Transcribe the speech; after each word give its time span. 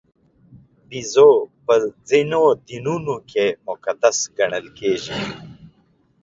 بیزو 0.89 1.31
په 1.65 1.75
ځینو 2.09 2.43
دینونو 2.67 3.15
کې 3.29 3.45
مقدس 3.67 4.17
ګڼل 4.37 4.67
کېږي. 4.79 5.17